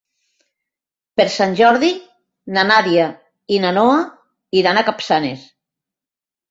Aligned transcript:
Per 1.19 1.27
Sant 1.33 1.53
Jordi 1.59 1.91
na 2.57 2.65
Nàdia 2.73 3.07
i 3.59 3.63
na 3.67 3.75
Noa 3.79 4.01
iran 4.63 4.83
a 4.83 4.87
Capçanes. 4.93 5.51